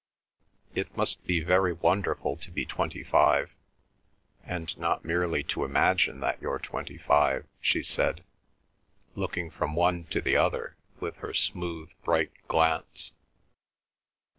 "It 0.73 0.97
must 0.97 1.23
be 1.27 1.41
very 1.41 1.73
wonderful 1.73 2.35
to 2.35 2.49
be 2.49 2.65
twenty 2.65 3.03
five, 3.03 3.53
and 4.43 4.75
not 4.79 5.05
merely 5.05 5.43
to 5.53 5.63
imagine 5.63 6.21
that 6.21 6.41
you're 6.41 6.57
twenty 6.57 6.97
five," 6.97 7.45
she 7.59 7.83
said, 7.83 8.23
looking 9.13 9.51
from 9.51 9.75
one 9.75 10.05
to 10.05 10.19
the 10.19 10.35
other 10.37 10.75
with 10.99 11.17
her 11.17 11.35
smooth, 11.35 11.91
bright 12.03 12.31
glance. 12.47 13.13